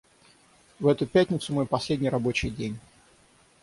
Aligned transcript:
В 0.79 0.87
эту 0.87 1.05
пятницу 1.05 1.53
мой 1.53 1.67
последний 1.67 2.09
рабочий 2.09 2.49
день. 2.49 2.79